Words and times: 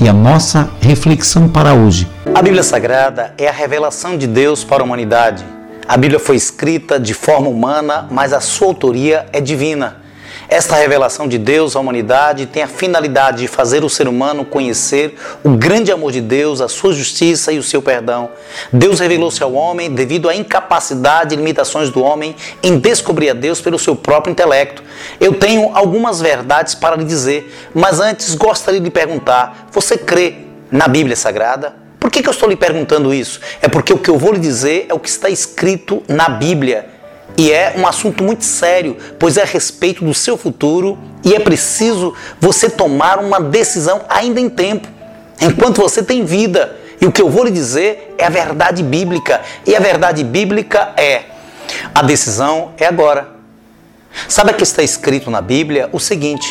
e 0.00 0.08
a 0.08 0.12
nossa 0.12 0.70
reflexão 0.80 1.48
para 1.48 1.74
hoje. 1.74 2.08
A 2.34 2.42
Bíblia 2.42 2.62
Sagrada 2.62 3.32
é 3.38 3.48
a 3.48 3.52
revelação 3.52 4.16
de 4.18 4.26
Deus 4.26 4.64
para 4.64 4.82
a 4.82 4.84
humanidade. 4.84 5.44
A 5.86 5.96
Bíblia 5.96 6.18
foi 6.18 6.36
escrita 6.36 6.98
de 6.98 7.14
forma 7.14 7.48
humana, 7.48 8.08
mas 8.10 8.32
a 8.32 8.40
sua 8.40 8.68
autoria 8.68 9.26
é 9.32 9.40
divina. 9.40 10.03
Esta 10.48 10.76
revelação 10.76 11.26
de 11.26 11.38
Deus 11.38 11.74
à 11.74 11.80
humanidade 11.80 12.46
tem 12.46 12.62
a 12.62 12.68
finalidade 12.68 13.38
de 13.38 13.48
fazer 13.48 13.82
o 13.82 13.88
ser 13.88 14.06
humano 14.06 14.44
conhecer 14.44 15.16
o 15.42 15.50
grande 15.50 15.90
amor 15.90 16.12
de 16.12 16.20
Deus, 16.20 16.60
a 16.60 16.68
sua 16.68 16.92
justiça 16.92 17.50
e 17.50 17.58
o 17.58 17.62
seu 17.62 17.80
perdão. 17.80 18.30
Deus 18.72 19.00
revelou-se 19.00 19.42
ao 19.42 19.54
homem 19.54 19.90
devido 19.90 20.28
à 20.28 20.34
incapacidade 20.34 21.34
e 21.34 21.38
limitações 21.38 21.90
do 21.90 22.02
homem 22.02 22.36
em 22.62 22.78
descobrir 22.78 23.30
a 23.30 23.34
Deus 23.34 23.60
pelo 23.60 23.78
seu 23.78 23.96
próprio 23.96 24.32
intelecto. 24.32 24.82
Eu 25.18 25.34
tenho 25.34 25.70
algumas 25.74 26.20
verdades 26.20 26.74
para 26.74 26.96
lhe 26.96 27.04
dizer, 27.04 27.52
mas 27.74 27.98
antes 27.98 28.34
gostaria 28.34 28.80
de 28.80 28.84
lhe 28.84 28.90
perguntar: 28.90 29.68
você 29.72 29.96
crê 29.96 30.36
na 30.70 30.86
Bíblia 30.86 31.16
Sagrada? 31.16 31.74
Por 31.98 32.10
que, 32.10 32.22
que 32.22 32.28
eu 32.28 32.32
estou 32.32 32.48
lhe 32.48 32.56
perguntando 32.56 33.14
isso? 33.14 33.40
É 33.62 33.68
porque 33.68 33.92
o 33.92 33.98
que 33.98 34.10
eu 34.10 34.18
vou 34.18 34.34
lhe 34.34 34.38
dizer 34.38 34.86
é 34.90 34.94
o 34.94 35.00
que 35.00 35.08
está 35.08 35.30
escrito 35.30 36.02
na 36.06 36.28
Bíblia. 36.28 36.93
E 37.36 37.50
é 37.50 37.74
um 37.76 37.86
assunto 37.86 38.22
muito 38.22 38.44
sério, 38.44 38.96
pois 39.18 39.36
é 39.36 39.42
a 39.42 39.46
respeito 39.46 40.04
do 40.04 40.14
seu 40.14 40.36
futuro 40.36 40.98
e 41.24 41.34
é 41.34 41.40
preciso 41.40 42.14
você 42.40 42.70
tomar 42.70 43.18
uma 43.18 43.40
decisão 43.40 44.02
ainda 44.08 44.40
em 44.40 44.48
tempo, 44.48 44.86
enquanto 45.40 45.80
você 45.80 46.02
tem 46.02 46.24
vida. 46.24 46.76
E 47.00 47.06
o 47.06 47.12
que 47.12 47.20
eu 47.20 47.28
vou 47.28 47.44
lhe 47.44 47.50
dizer 47.50 48.14
é 48.16 48.24
a 48.24 48.30
verdade 48.30 48.82
bíblica. 48.82 49.40
E 49.66 49.74
a 49.74 49.80
verdade 49.80 50.22
bíblica 50.22 50.92
é: 50.96 51.24
a 51.94 52.02
decisão 52.02 52.72
é 52.78 52.86
agora. 52.86 53.28
Sabe 54.28 54.52
que 54.52 54.62
está 54.62 54.82
escrito 54.82 55.30
na 55.30 55.40
Bíblia 55.40 55.88
o 55.92 55.98
seguinte: 55.98 56.46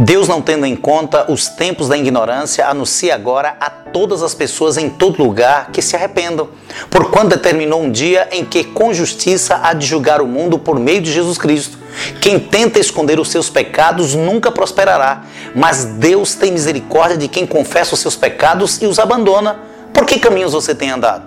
Deus, 0.00 0.28
não 0.28 0.40
tendo 0.40 0.64
em 0.64 0.76
conta 0.76 1.28
os 1.28 1.48
tempos 1.48 1.88
da 1.88 1.98
ignorância, 1.98 2.68
anuncia 2.68 3.16
agora 3.16 3.56
a 3.58 3.68
todas 3.68 4.22
as 4.22 4.32
pessoas 4.32 4.76
em 4.76 4.88
todo 4.88 5.20
lugar 5.20 5.72
que 5.72 5.82
se 5.82 5.96
arrependam, 5.96 6.50
porquanto 6.88 7.30
determinou 7.30 7.82
um 7.82 7.90
dia 7.90 8.28
em 8.30 8.44
que, 8.44 8.62
com 8.62 8.94
justiça, 8.94 9.58
há 9.60 9.72
de 9.72 9.84
julgar 9.84 10.22
o 10.22 10.26
mundo 10.28 10.56
por 10.56 10.78
meio 10.78 11.02
de 11.02 11.10
Jesus 11.10 11.36
Cristo. 11.36 11.76
Quem 12.20 12.38
tenta 12.38 12.78
esconder 12.78 13.18
os 13.18 13.28
seus 13.28 13.50
pecados 13.50 14.14
nunca 14.14 14.52
prosperará, 14.52 15.24
mas 15.52 15.84
Deus 15.84 16.36
tem 16.36 16.52
misericórdia 16.52 17.16
de 17.16 17.26
quem 17.26 17.44
confessa 17.44 17.94
os 17.94 18.00
seus 18.00 18.14
pecados 18.14 18.80
e 18.80 18.86
os 18.86 19.00
abandona. 19.00 19.58
Por 19.92 20.06
que 20.06 20.20
caminhos 20.20 20.52
você 20.52 20.76
tem 20.76 20.92
andado? 20.92 21.24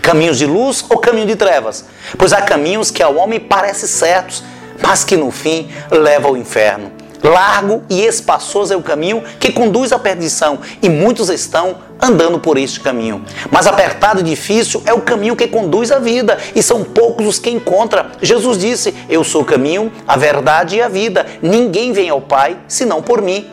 Caminhos 0.00 0.38
de 0.38 0.46
luz 0.46 0.82
ou 0.88 0.96
caminho 0.96 1.26
de 1.26 1.36
trevas? 1.36 1.84
Pois 2.16 2.32
há 2.32 2.40
caminhos 2.40 2.90
que 2.90 3.02
ao 3.02 3.16
homem 3.16 3.38
parecem 3.38 3.86
certos, 3.86 4.42
mas 4.82 5.04
que 5.04 5.14
no 5.14 5.30
fim 5.30 5.68
levam 5.90 6.30
ao 6.30 6.36
inferno. 6.38 6.93
Largo 7.24 7.82
e 7.88 8.04
espaçoso 8.04 8.74
é 8.74 8.76
o 8.76 8.82
caminho 8.82 9.24
que 9.40 9.50
conduz 9.50 9.92
à 9.92 9.98
perdição, 9.98 10.58
e 10.82 10.90
muitos 10.90 11.30
estão 11.30 11.76
andando 11.98 12.38
por 12.38 12.58
este 12.58 12.80
caminho. 12.80 13.24
Mas 13.50 13.66
apertado 13.66 14.20
e 14.20 14.22
difícil 14.22 14.82
é 14.84 14.92
o 14.92 15.00
caminho 15.00 15.34
que 15.34 15.48
conduz 15.48 15.90
à 15.90 15.98
vida, 15.98 16.36
e 16.54 16.62
são 16.62 16.84
poucos 16.84 17.26
os 17.26 17.38
que 17.38 17.48
encontram. 17.48 18.04
Jesus 18.20 18.58
disse: 18.58 18.94
Eu 19.08 19.24
sou 19.24 19.40
o 19.40 19.44
caminho, 19.44 19.90
a 20.06 20.18
verdade 20.18 20.76
e 20.76 20.82
a 20.82 20.88
vida. 20.88 21.24
Ninguém 21.40 21.92
vem 21.92 22.10
ao 22.10 22.20
Pai 22.20 22.58
senão 22.68 23.00
por 23.00 23.22
mim. 23.22 23.46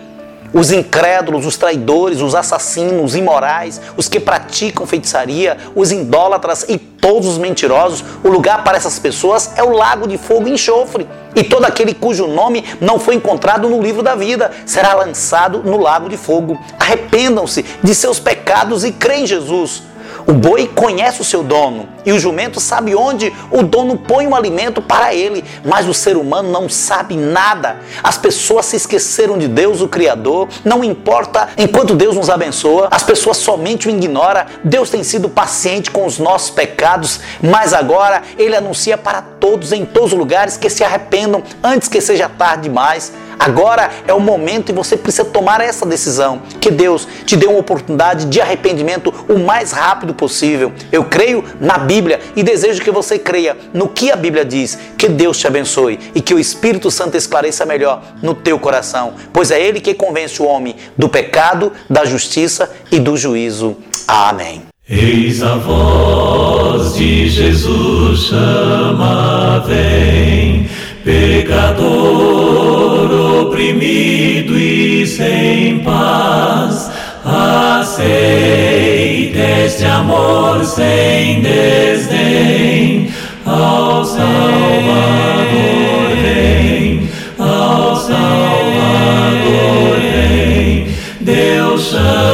Os 0.53 0.71
incrédulos, 0.71 1.45
os 1.45 1.55
traidores, 1.55 2.19
os 2.19 2.35
assassinos, 2.35 3.11
os 3.11 3.15
imorais, 3.15 3.79
os 3.95 4.09
que 4.09 4.19
praticam 4.19 4.85
feitiçaria, 4.85 5.57
os 5.75 5.91
idólatras 5.91 6.65
e 6.67 6.77
todos 6.77 7.27
os 7.27 7.37
mentirosos, 7.37 8.03
o 8.23 8.29
lugar 8.29 8.63
para 8.63 8.77
essas 8.77 8.99
pessoas 8.99 9.51
é 9.55 9.63
o 9.63 9.71
lago 9.71 10.07
de 10.07 10.17
fogo 10.17 10.47
e 10.47 10.51
enxofre. 10.51 11.07
E 11.33 11.43
todo 11.43 11.65
aquele 11.65 11.93
cujo 11.93 12.27
nome 12.27 12.65
não 12.81 12.99
foi 12.99 13.15
encontrado 13.15 13.69
no 13.69 13.81
livro 13.81 14.03
da 14.03 14.15
vida 14.15 14.51
será 14.65 14.93
lançado 14.93 15.63
no 15.63 15.77
lago 15.77 16.09
de 16.09 16.17
fogo. 16.17 16.59
Arrependam-se 16.77 17.63
de 17.81 17.95
seus 17.95 18.19
pecados 18.19 18.83
e 18.83 18.91
creem 18.91 19.23
em 19.23 19.27
Jesus. 19.27 19.83
O 20.27 20.33
boi 20.33 20.67
conhece 20.67 21.21
o 21.21 21.25
seu 21.25 21.43
dono 21.43 21.87
e 22.05 22.11
o 22.11 22.19
jumento 22.19 22.59
sabe 22.59 22.95
onde 22.95 23.33
o 23.51 23.61
dono 23.63 23.97
põe 23.97 24.27
o 24.27 24.35
alimento 24.35 24.81
para 24.81 25.13
ele, 25.13 25.43
mas 25.63 25.87
o 25.87 25.93
ser 25.93 26.17
humano 26.17 26.51
não 26.51 26.67
sabe 26.69 27.15
nada. 27.15 27.77
As 28.03 28.17
pessoas 28.17 28.65
se 28.65 28.75
esqueceram 28.75 29.37
de 29.37 29.47
Deus, 29.47 29.81
o 29.81 29.87
Criador. 29.87 30.47
Não 30.63 30.83
importa 30.83 31.49
enquanto 31.57 31.95
Deus 31.95 32.15
nos 32.15 32.29
abençoa, 32.29 32.87
as 32.91 33.03
pessoas 33.03 33.37
somente 33.37 33.87
o 33.87 33.91
ignoram. 33.91 34.45
Deus 34.63 34.89
tem 34.89 35.03
sido 35.03 35.29
paciente 35.29 35.91
com 35.91 36.05
os 36.05 36.17
nossos 36.17 36.49
pecados, 36.49 37.19
mas 37.41 37.73
agora 37.73 38.21
ele 38.37 38.55
anuncia 38.55 38.97
para 38.97 39.21
todos 39.21 39.71
em 39.71 39.85
todos 39.85 40.13
os 40.13 40.17
lugares 40.17 40.57
que 40.57 40.69
se 40.69 40.83
arrependam 40.83 41.43
antes 41.63 41.87
que 41.87 42.01
seja 42.01 42.29
tarde 42.29 42.63
demais. 42.63 43.11
Agora 43.41 43.89
é 44.07 44.13
o 44.13 44.19
momento 44.19 44.69
e 44.69 44.73
você 44.73 44.95
precisa 44.95 45.25
tomar 45.25 45.61
essa 45.61 45.83
decisão. 45.83 46.43
Que 46.59 46.69
Deus 46.69 47.07
te 47.25 47.35
dê 47.35 47.47
uma 47.47 47.57
oportunidade 47.57 48.25
de 48.25 48.39
arrependimento 48.39 49.11
o 49.27 49.39
mais 49.39 49.71
rápido 49.71 50.13
possível. 50.13 50.71
Eu 50.91 51.05
creio 51.05 51.43
na 51.59 51.79
Bíblia 51.79 52.19
e 52.35 52.43
desejo 52.43 52.83
que 52.83 52.91
você 52.91 53.17
creia 53.17 53.57
no 53.73 53.87
que 53.87 54.11
a 54.11 54.15
Bíblia 54.15 54.45
diz. 54.45 54.77
Que 54.95 55.09
Deus 55.09 55.39
te 55.39 55.47
abençoe 55.47 55.99
e 56.13 56.21
que 56.21 56.35
o 56.35 56.39
Espírito 56.39 56.91
Santo 56.91 57.17
esclareça 57.17 57.65
melhor 57.65 58.03
no 58.21 58.35
teu 58.35 58.59
coração, 58.59 59.15
pois 59.33 59.49
é 59.49 59.59
Ele 59.59 59.81
que 59.81 59.95
convence 59.95 60.39
o 60.39 60.45
homem 60.45 60.75
do 60.95 61.09
pecado, 61.09 61.73
da 61.89 62.05
justiça 62.05 62.71
e 62.91 62.99
do 62.99 63.17
juízo. 63.17 63.75
Amém. 64.07 64.61
Eis 64.87 65.41
a 65.41 65.55
voz 65.55 66.93
de 66.93 67.27
Jesus 67.27 68.25
chama, 68.25 69.63
vem, 69.65 70.69
pecador 71.03 72.61
oprimido 73.41 74.57
e 74.57 75.05
sem 75.07 75.79
paz, 75.79 76.91
aceita 77.25 79.39
este 79.65 79.85
amor 79.85 80.63
sem 80.63 81.41
desdém, 81.41 83.11
ao 83.45 84.05
Salvador 84.05 84.21
vem, 86.21 87.09
ao 87.39 87.95
Salvador 87.95 89.99
vem, 89.99 90.87
Deus 91.19 91.89
chama, 91.89 92.30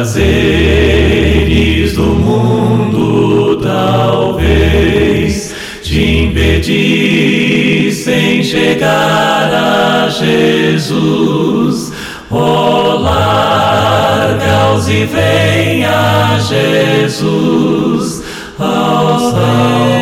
prazeres 0.00 1.92
do 1.92 2.04
mundo 2.06 3.60
talvez 3.60 5.54
te 5.82 6.22
impedissem 6.24 7.62
chegar 8.42 9.52
a 9.52 10.08
Jesus. 10.08 11.92
Olá. 12.30 13.50
e 14.88 15.04
venha 15.04 16.38
Jesus, 16.48 18.24
ao 18.58 19.18
Salvador 19.30 20.00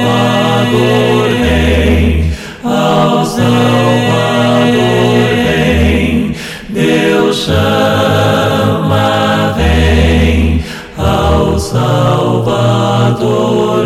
vem, 1.43 2.33
ao 2.65 3.27
Salvador 3.27 3.49
vem, 5.45 6.35
Deus 6.71 7.37
chama, 7.45 8.48
Salvador 11.61 13.15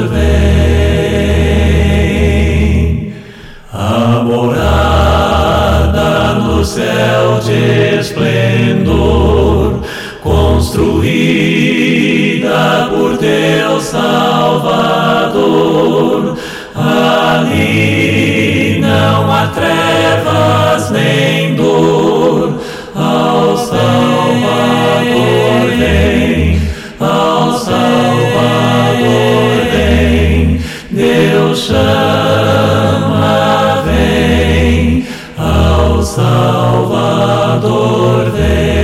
vem. 0.08 0.72
A 3.72 4.22
morada 4.24 6.34
no 6.34 6.64
céu 6.64 7.40
de 7.40 7.98
esplendor, 7.98 9.80
construída 10.22 11.10
por 12.90 13.16
Deus 13.16 13.82
Salvador. 13.84 14.92
Ali 16.74 18.11
Chama, 31.54 31.82
vem, 33.84 35.06
ao 35.36 36.02
Salvador 36.02 37.10
vem. 38.30 38.82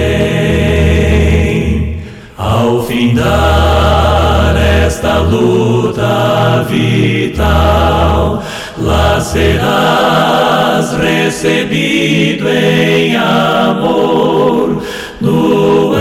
Ao 2.37 2.83
findar 2.83 4.55
esta 4.85 5.19
luta 5.19 6.67
vital, 6.69 8.43
lá 8.77 9.19
serás 9.19 10.93
recebido 10.93 12.47
em 12.49 13.17
amor 13.17 14.83
no 15.21 15.95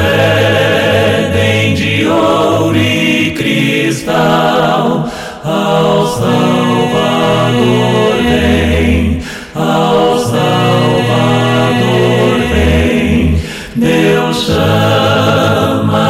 teu 14.17 14.33
chama 14.33 16.07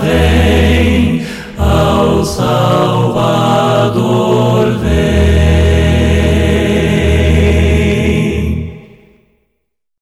vem 0.00 1.26
ao 1.58 2.24
Salvador. 2.24 3.88